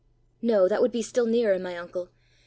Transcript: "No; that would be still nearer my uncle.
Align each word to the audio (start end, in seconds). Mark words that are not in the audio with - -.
"No; 0.41 0.67
that 0.67 0.81
would 0.81 0.91
be 0.91 1.03
still 1.03 1.27
nearer 1.27 1.59
my 1.59 1.77
uncle. 1.77 2.09